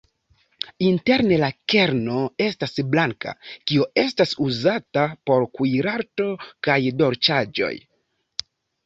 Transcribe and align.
Interne 0.85 1.35
la 1.41 1.49
kerno 1.73 2.15
estas 2.45 2.73
blanka, 2.95 3.33
kio 3.71 3.85
estas 4.05 4.33
uzata 4.47 5.05
por 5.31 5.45
kuirarto 5.59 6.27
kaj 6.69 6.79
dolĉaĵoj. 7.03 7.71